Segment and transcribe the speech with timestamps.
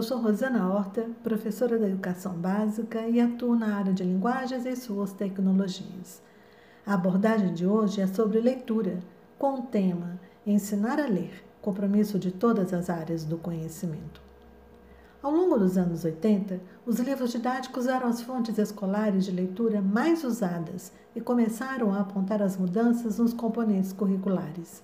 [0.00, 4.74] Eu sou Rosana Horta, professora da Educação Básica e atuo na área de linguagens e
[4.74, 6.22] suas tecnologias.
[6.86, 8.98] A abordagem de hoje é sobre leitura,
[9.38, 14.22] com o tema Ensinar a Ler compromisso de todas as áreas do conhecimento.
[15.22, 20.24] Ao longo dos anos 80, os livros didáticos eram as fontes escolares de leitura mais
[20.24, 24.82] usadas e começaram a apontar as mudanças nos componentes curriculares.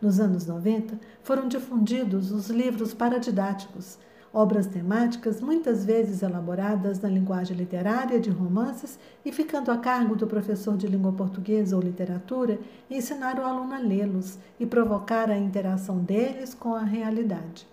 [0.00, 3.98] Nos anos 90, foram difundidos os livros paradidáticos,
[4.32, 10.26] obras temáticas muitas vezes elaboradas na linguagem literária de romances e ficando a cargo do
[10.26, 12.58] professor de língua portuguesa ou literatura
[12.90, 17.66] ensinar o aluno a lê-los e provocar a interação deles com a realidade.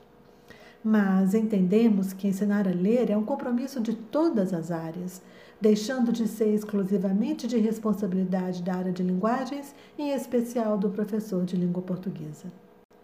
[0.84, 5.22] Mas entendemos que ensinar a ler é um compromisso de todas as áreas,
[5.62, 11.56] deixando de ser exclusivamente de responsabilidade da área de linguagens, em especial do professor de
[11.56, 12.52] língua portuguesa.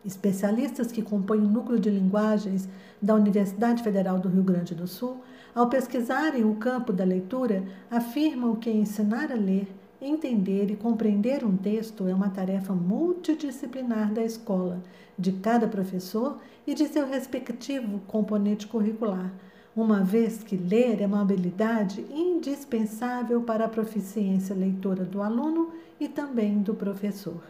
[0.06, 2.70] Especialistas que compõem o núcleo de linguagens
[3.02, 5.18] da Universidade Federal do Rio Grande do Sul,
[5.54, 9.68] ao pesquisarem o campo da leitura, afirmam que ensinar a ler,
[10.02, 14.82] entender e compreender um texto é uma tarefa multidisciplinar da escola,
[15.18, 19.34] de cada professor e de seu respectivo componente curricular,
[19.76, 26.08] uma vez que ler é uma habilidade indispensável para a proficiência leitora do aluno e
[26.08, 27.42] também do professor.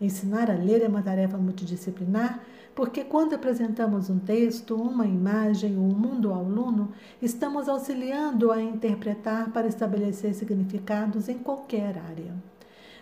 [0.00, 2.40] Ensinar a ler é uma tarefa multidisciplinar,
[2.74, 8.62] porque quando apresentamos um texto, uma imagem ou um mundo ao aluno, estamos auxiliando a
[8.62, 12.34] interpretar para estabelecer significados em qualquer área.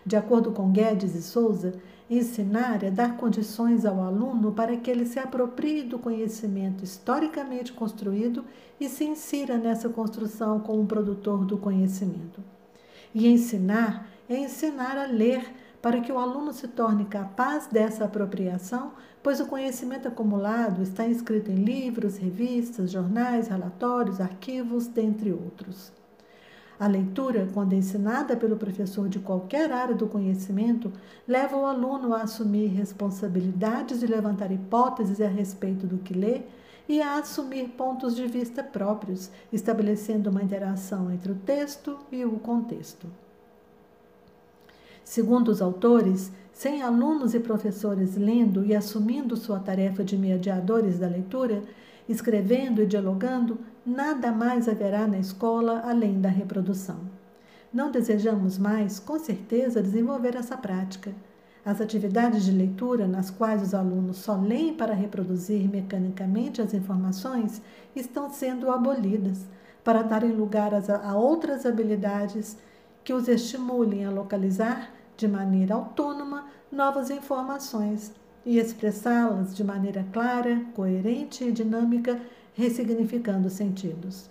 [0.04, 1.74] De acordo com Guedes e Souza,
[2.10, 8.44] ensinar é dar condições ao aluno para que ele se aproprie do conhecimento historicamente construído
[8.80, 12.42] e se insira nessa construção como produtor do conhecimento.
[13.14, 15.44] E ensinar é ensinar a ler
[15.80, 21.50] para que o aluno se torne capaz dessa apropriação, pois o conhecimento acumulado está inscrito
[21.50, 25.92] em livros, revistas, jornais, relatórios, arquivos, dentre outros.
[26.80, 30.92] A leitura, quando ensinada pelo professor de qualquer área do conhecimento,
[31.26, 36.42] leva o aluno a assumir responsabilidades de levantar hipóteses a respeito do que lê
[36.88, 42.38] e a assumir pontos de vista próprios, estabelecendo uma interação entre o texto e o
[42.38, 43.08] contexto.
[45.08, 51.08] Segundo os autores, sem alunos e professores lendo e assumindo sua tarefa de mediadores da
[51.08, 51.62] leitura,
[52.06, 56.98] escrevendo e dialogando, nada mais haverá na escola além da reprodução.
[57.72, 61.10] Não desejamos mais, com certeza, desenvolver essa prática.
[61.64, 67.62] As atividades de leitura, nas quais os alunos só leem para reproduzir mecanicamente as informações,
[67.96, 69.46] estão sendo abolidas,
[69.82, 72.58] para darem lugar a outras habilidades
[73.04, 78.12] que os estimulem a localizar de maneira autônoma novas informações
[78.44, 82.20] e expressá-las de maneira clara, coerente e dinâmica,
[82.54, 84.30] ressignificando sentidos.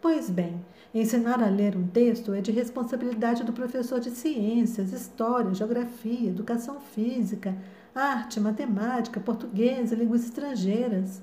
[0.00, 0.60] Pois bem,
[0.92, 6.80] ensinar a ler um texto é de responsabilidade do professor de ciências, história, geografia, educação
[6.80, 7.56] física,
[7.94, 11.22] arte, matemática, português e línguas estrangeiras.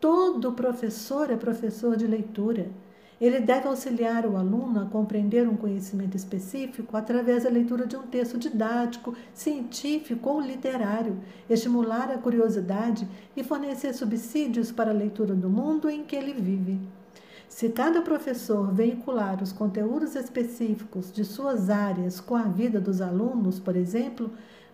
[0.00, 2.70] Todo professor é professor de leitura
[3.20, 8.02] ele deve auxiliar o aluno a compreender um conhecimento específico através da leitura de um
[8.02, 15.50] texto didático, científico ou literário, estimular a curiosidade e fornecer subsídios para a leitura do
[15.50, 16.80] mundo em que ele vive.
[17.46, 23.58] Se cada professor veicular os conteúdos específicos de suas áreas com a vida dos alunos,
[23.58, 24.30] por exemplo,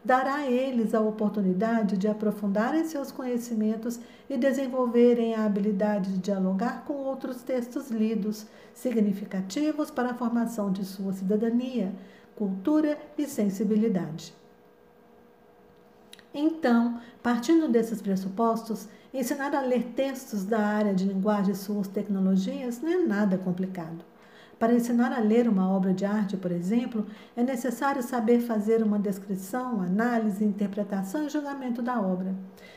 [0.06, 3.98] dará a eles a oportunidade de aprofundarem seus conhecimentos
[4.30, 10.84] e desenvolverem a habilidade de dialogar com outros textos lidos, significativos para a formação de
[10.84, 11.92] sua cidadania,
[12.36, 14.32] cultura e sensibilidade.
[16.32, 22.80] Então, partindo desses pressupostos, ensinar a ler textos da área de linguagem e suas tecnologias
[22.80, 24.04] não é nada complicado.
[24.58, 27.06] Para ensinar a ler uma obra de arte, por exemplo,
[27.36, 32.34] é necessário saber fazer uma descrição, análise, interpretação e julgamento da obra.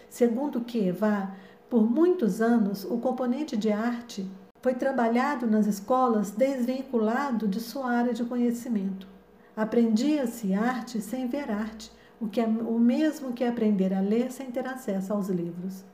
[0.10, 1.32] Segundo Kieva,
[1.70, 4.30] por muitos anos, o componente de arte
[4.62, 9.08] foi trabalhado nas escolas desvinculado de sua área de conhecimento.
[9.56, 14.52] Aprendia-se arte sem ver arte, o que é o mesmo que aprender a ler sem
[14.52, 15.86] ter acesso aos livros.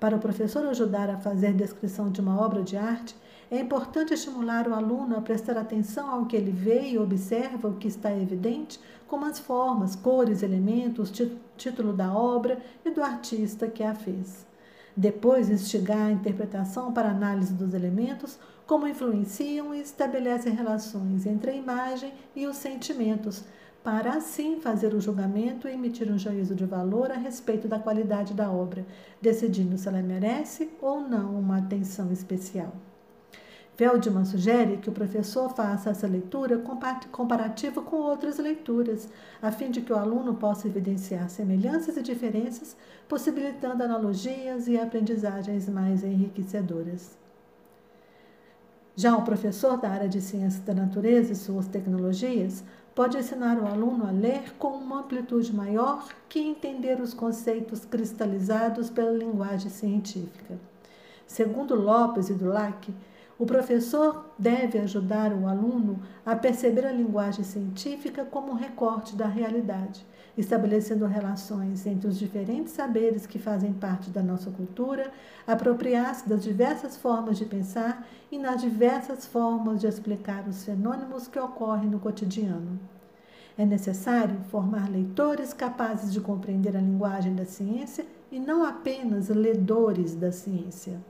[0.00, 3.16] Para o professor ajudar a fazer descrição de uma obra de arte,
[3.50, 7.76] é importante estimular o aluno a prestar atenção ao que ele vê e observa o
[7.76, 11.12] que está evidente, como as formas, cores, elementos,
[11.56, 14.46] título da obra e do artista que a fez.
[14.96, 21.54] Depois, instigar a interpretação para análise dos elementos, como influenciam e estabelecem relações entre a
[21.54, 23.44] imagem e os sentimentos,
[23.84, 28.32] para assim fazer o julgamento e emitir um juízo de valor a respeito da qualidade
[28.32, 28.86] da obra,
[29.20, 32.72] decidindo se ela merece ou não uma atenção especial.
[33.76, 36.62] Feldman sugere que o professor faça essa leitura
[37.10, 39.06] comparativa com outras leituras,
[39.42, 42.74] a fim de que o aluno possa evidenciar semelhanças e diferenças,
[43.06, 47.18] possibilitando analogias e aprendizagens mais enriquecedoras.
[48.96, 52.62] Já o professor da área de ciências da natureza e suas tecnologias
[52.94, 58.88] pode ensinar o aluno a ler com uma amplitude maior que entender os conceitos cristalizados
[58.88, 60.58] pela linguagem científica.
[61.26, 62.94] Segundo Lopes e Dulac,
[63.36, 69.26] o professor deve ajudar o aluno a perceber a linguagem científica como um recorte da
[69.26, 75.12] realidade, estabelecendo relações entre os diferentes saberes que fazem parte da nossa cultura,
[75.46, 81.38] apropriar-se das diversas formas de pensar e nas diversas formas de explicar os fenômenos que
[81.38, 82.78] ocorrem no cotidiano.
[83.56, 90.16] É necessário formar leitores capazes de compreender a linguagem da ciência e não apenas ledores
[90.16, 91.00] da ciência.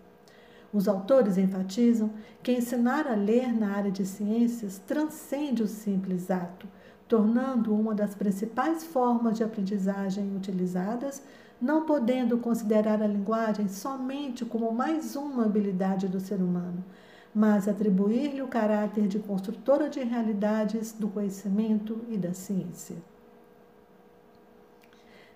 [0.71, 2.11] Os autores enfatizam
[2.43, 6.67] que ensinar a ler na área de ciências transcende o simples ato,
[7.15, 11.23] tornando uma das principais formas de aprendizagem utilizadas,
[11.63, 16.85] não podendo considerar a linguagem somente como mais uma habilidade do ser humano,
[17.33, 22.97] mas atribuir-lhe o caráter de construtora de realidades do conhecimento e da ciência.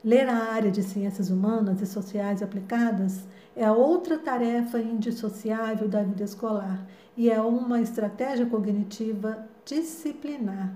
[0.02, 3.22] Ler a área de ciências humanas e sociais aplicadas
[3.54, 6.84] é outra tarefa indissociável da vida escolar
[7.16, 10.74] e é uma estratégia cognitiva disciplinar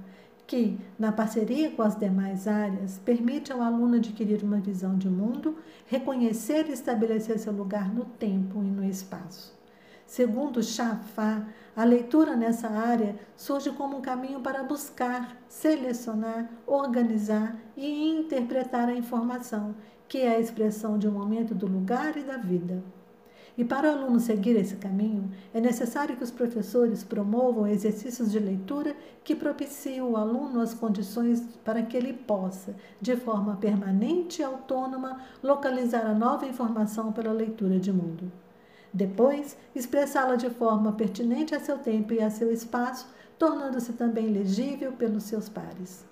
[0.53, 5.57] que, na parceria com as demais áreas, permite ao aluno adquirir uma visão de mundo,
[5.87, 9.59] reconhecer e estabelecer seu lugar no tempo e no espaço.
[10.07, 18.11] Segundo Chafá, a leitura nessa área surge como um caminho para buscar, selecionar, organizar e
[18.11, 19.75] interpretar a informação,
[20.07, 22.85] que é a expressão de um momento do lugar e da vida.
[23.57, 28.39] E para o aluno seguir esse caminho, é necessário que os professores promovam exercícios de
[28.39, 34.45] leitura que propiciem ao aluno as condições para que ele possa, de forma permanente e
[34.45, 38.33] autônoma, localizar a nova informação pela leitura de mundo.
[38.93, 43.07] Depois, expressá-la de forma pertinente a seu tempo e a seu espaço,
[43.39, 46.07] tornando-se também legível pelos seus pares.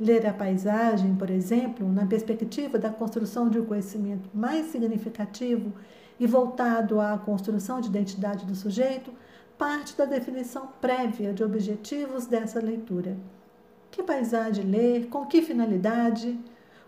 [0.00, 5.72] Ler a paisagem, por exemplo, na perspectiva da construção de um conhecimento mais significativo
[6.18, 9.12] e voltado à construção de identidade do sujeito,
[9.58, 13.16] parte da definição prévia de objetivos dessa leitura.
[13.90, 15.06] Que paisagem ler?
[15.08, 16.38] Com que finalidade?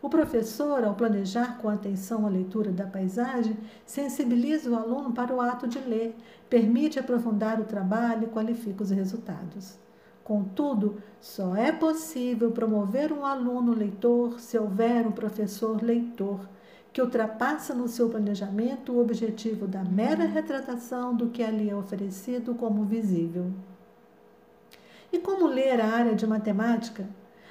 [0.04, 3.56] O professor, ao planejar com atenção a leitura da paisagem,
[3.86, 6.14] sensibiliza o aluno para o ato de ler,
[6.50, 9.78] permite aprofundar o trabalho e qualifica os resultados.
[10.22, 16.40] Contudo, só é possível promover um aluno leitor se houver um professor leitor,
[16.94, 22.54] que ultrapassa no seu planejamento o objetivo da mera retratação do que ali é oferecido
[22.54, 23.50] como visível.
[25.12, 27.08] E como ler a área de matemática?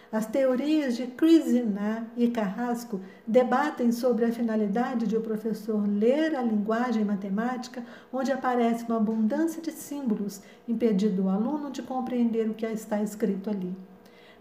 [0.09, 6.41] As teorias de Krishna e Carrasco debatem sobre a finalidade de o professor ler a
[6.41, 12.65] linguagem matemática, onde aparece uma abundância de símbolos, impedindo o aluno de compreender o que
[12.65, 13.75] está escrito ali.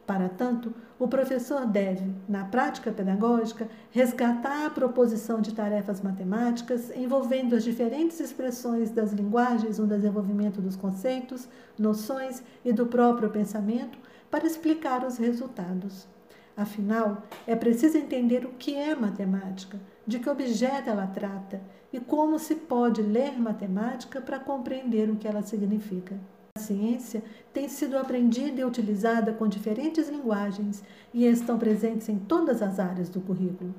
[0.07, 7.55] Para tanto, o professor deve, na prática pedagógica, resgatar a proposição de tarefas matemáticas envolvendo
[7.55, 14.47] as diferentes expressões das linguagens no desenvolvimento dos conceitos, noções e do próprio pensamento para
[14.47, 16.09] explicar os resultados.
[16.57, 21.61] Afinal, é preciso entender o que é matemática, de que objeto ela trata
[21.93, 26.19] e como se pode ler matemática para compreender o que ela significa.
[26.63, 32.79] Ciência tem sido aprendida e utilizada com diferentes linguagens e estão presentes em todas as
[32.79, 33.75] áreas do currículo.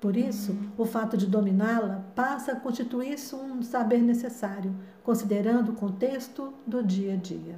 [0.00, 4.74] Por isso, o fato de dominá-la passa a constituir-se um saber necessário,
[5.04, 7.56] considerando o contexto do dia a dia.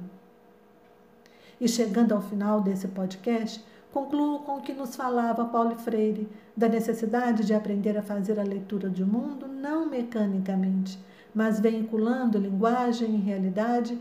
[1.61, 6.27] E chegando ao final desse podcast, concluo com o que nos falava Paulo Freire,
[6.57, 10.99] da necessidade de aprender a fazer a leitura do mundo não mecanicamente,
[11.33, 13.97] mas veiculando linguagem e realidade,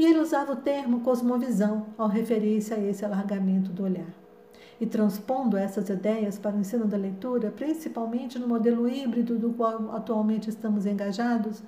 [0.00, 4.08] e ele usava o termo cosmovisão ao referir-se a esse alargamento do olhar.
[4.80, 9.94] E transpondo essas ideias para o ensino da leitura, principalmente no modelo híbrido do qual
[9.94, 11.62] atualmente estamos engajados,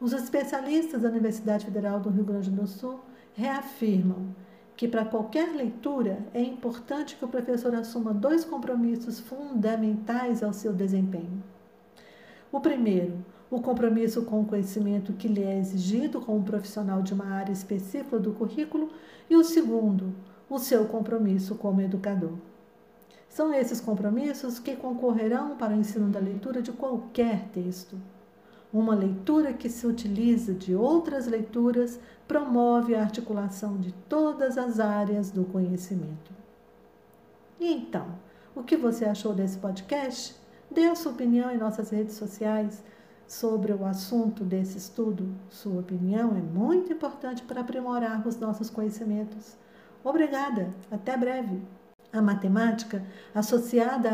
[0.00, 3.00] os especialistas da Universidade Federal do Rio Grande do Sul
[3.34, 4.34] reafirmam
[4.74, 10.72] que para qualquer leitura é importante que o professor assuma dois compromissos fundamentais ao seu
[10.72, 11.44] desempenho.
[12.50, 13.22] O primeiro,
[13.54, 18.18] o compromisso com o conhecimento que lhe é exigido como profissional de uma área específica
[18.18, 18.90] do currículo,
[19.30, 20.12] e o segundo,
[20.50, 22.32] o seu compromisso como educador.
[23.28, 27.96] São esses compromissos que concorrerão para o ensino da leitura de qualquer texto.
[28.72, 35.30] Uma leitura que se utiliza de outras leituras promove a articulação de todas as áreas
[35.30, 36.32] do conhecimento.
[37.60, 38.06] E então,
[38.54, 40.34] o que você achou desse podcast?
[40.70, 42.82] Dê a sua opinião em nossas redes sociais
[43.34, 45.28] sobre o assunto desse estudo.
[45.50, 49.56] Sua opinião é muito importante para aprimorar os nossos conhecimentos.
[50.04, 51.60] Obrigada, até breve!
[52.12, 54.08] A matemática, associada